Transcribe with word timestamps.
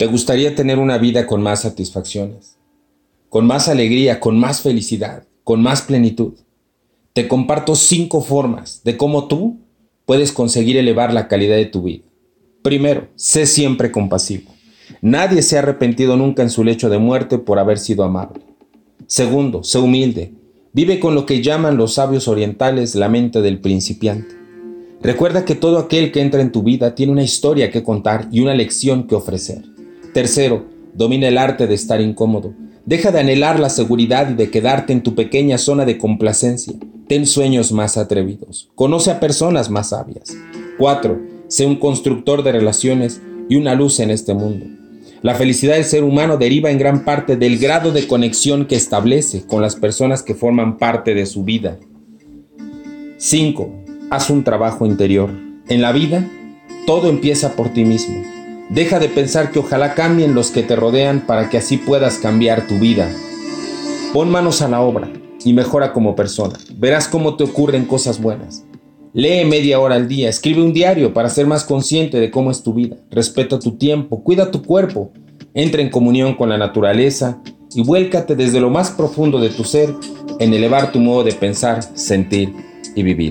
¿Te 0.00 0.06
gustaría 0.06 0.54
tener 0.54 0.78
una 0.78 0.96
vida 0.96 1.26
con 1.26 1.42
más 1.42 1.60
satisfacciones? 1.60 2.56
Con 3.28 3.46
más 3.46 3.68
alegría, 3.68 4.18
con 4.18 4.38
más 4.38 4.62
felicidad, 4.62 5.24
con 5.44 5.62
más 5.62 5.82
plenitud. 5.82 6.32
Te 7.12 7.28
comparto 7.28 7.74
cinco 7.76 8.22
formas 8.22 8.80
de 8.82 8.96
cómo 8.96 9.28
tú 9.28 9.58
puedes 10.06 10.32
conseguir 10.32 10.78
elevar 10.78 11.12
la 11.12 11.28
calidad 11.28 11.56
de 11.56 11.66
tu 11.66 11.82
vida. 11.82 12.04
Primero, 12.62 13.08
sé 13.14 13.44
siempre 13.44 13.92
compasivo. 13.92 14.50
Nadie 15.02 15.42
se 15.42 15.56
ha 15.56 15.58
arrepentido 15.58 16.16
nunca 16.16 16.42
en 16.42 16.48
su 16.48 16.64
lecho 16.64 16.88
de 16.88 16.96
muerte 16.96 17.36
por 17.36 17.58
haber 17.58 17.78
sido 17.78 18.02
amable. 18.02 18.40
Segundo, 19.06 19.62
sé 19.64 19.80
humilde. 19.80 20.32
Vive 20.72 20.98
con 20.98 21.14
lo 21.14 21.26
que 21.26 21.42
llaman 21.42 21.76
los 21.76 21.92
sabios 21.92 22.26
orientales 22.26 22.94
la 22.94 23.10
mente 23.10 23.42
del 23.42 23.60
principiante. 23.60 24.34
Recuerda 25.02 25.44
que 25.44 25.54
todo 25.54 25.78
aquel 25.78 26.10
que 26.10 26.22
entra 26.22 26.40
en 26.40 26.52
tu 26.52 26.62
vida 26.62 26.94
tiene 26.94 27.12
una 27.12 27.22
historia 27.22 27.70
que 27.70 27.82
contar 27.82 28.28
y 28.32 28.40
una 28.40 28.54
lección 28.54 29.06
que 29.06 29.14
ofrecer. 29.14 29.69
Tercero, 30.12 30.66
domina 30.94 31.28
el 31.28 31.38
arte 31.38 31.66
de 31.66 31.74
estar 31.74 32.00
incómodo. 32.00 32.52
Deja 32.84 33.12
de 33.12 33.20
anhelar 33.20 33.60
la 33.60 33.70
seguridad 33.70 34.30
y 34.30 34.34
de 34.34 34.50
quedarte 34.50 34.92
en 34.92 35.02
tu 35.02 35.14
pequeña 35.14 35.58
zona 35.58 35.84
de 35.84 35.98
complacencia. 35.98 36.74
Ten 37.06 37.26
sueños 37.26 37.70
más 37.70 37.96
atrevidos. 37.96 38.70
Conoce 38.74 39.10
a 39.10 39.20
personas 39.20 39.70
más 39.70 39.90
sabias. 39.90 40.36
4. 40.78 41.20
Sé 41.46 41.66
un 41.66 41.76
constructor 41.76 42.42
de 42.42 42.52
relaciones 42.52 43.20
y 43.48 43.56
una 43.56 43.74
luz 43.74 44.00
en 44.00 44.10
este 44.10 44.34
mundo. 44.34 44.66
La 45.22 45.34
felicidad 45.34 45.74
del 45.74 45.84
ser 45.84 46.02
humano 46.02 46.38
deriva 46.38 46.70
en 46.70 46.78
gran 46.78 47.04
parte 47.04 47.36
del 47.36 47.58
grado 47.58 47.92
de 47.92 48.06
conexión 48.06 48.66
que 48.66 48.76
establece 48.76 49.44
con 49.46 49.60
las 49.60 49.76
personas 49.76 50.22
que 50.22 50.34
forman 50.34 50.78
parte 50.78 51.14
de 51.14 51.26
su 51.26 51.44
vida. 51.44 51.78
5. 53.18 53.70
Haz 54.10 54.30
un 54.30 54.42
trabajo 54.42 54.86
interior. 54.86 55.30
En 55.68 55.82
la 55.82 55.92
vida, 55.92 56.26
todo 56.86 57.10
empieza 57.10 57.54
por 57.54 57.68
ti 57.68 57.84
mismo. 57.84 58.39
Deja 58.70 59.00
de 59.00 59.08
pensar 59.08 59.50
que 59.50 59.58
ojalá 59.58 59.94
cambien 59.94 60.32
los 60.32 60.52
que 60.52 60.62
te 60.62 60.76
rodean 60.76 61.26
para 61.26 61.50
que 61.50 61.58
así 61.58 61.76
puedas 61.76 62.18
cambiar 62.18 62.68
tu 62.68 62.78
vida. 62.78 63.10
Pon 64.12 64.30
manos 64.30 64.62
a 64.62 64.68
la 64.68 64.80
obra 64.80 65.12
y 65.44 65.52
mejora 65.52 65.92
como 65.92 66.14
persona. 66.14 66.56
Verás 66.76 67.08
cómo 67.08 67.36
te 67.36 67.42
ocurren 67.42 67.84
cosas 67.84 68.20
buenas. 68.20 68.64
Lee 69.12 69.44
media 69.44 69.80
hora 69.80 69.96
al 69.96 70.06
día, 70.06 70.28
escribe 70.28 70.62
un 70.62 70.72
diario 70.72 71.12
para 71.12 71.30
ser 71.30 71.48
más 71.48 71.64
consciente 71.64 72.20
de 72.20 72.30
cómo 72.30 72.52
es 72.52 72.62
tu 72.62 72.72
vida. 72.72 72.96
Respeta 73.10 73.58
tu 73.58 73.76
tiempo, 73.76 74.22
cuida 74.22 74.52
tu 74.52 74.62
cuerpo, 74.62 75.10
entra 75.52 75.82
en 75.82 75.90
comunión 75.90 76.34
con 76.36 76.48
la 76.48 76.56
naturaleza 76.56 77.42
y 77.74 77.82
vuélcate 77.82 78.36
desde 78.36 78.60
lo 78.60 78.70
más 78.70 78.92
profundo 78.92 79.40
de 79.40 79.48
tu 79.48 79.64
ser 79.64 79.92
en 80.38 80.54
elevar 80.54 80.92
tu 80.92 81.00
modo 81.00 81.24
de 81.24 81.32
pensar, 81.32 81.82
sentir 81.82 82.54
y 82.94 83.02
vivir. 83.02 83.28